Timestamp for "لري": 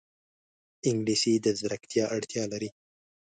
2.53-2.69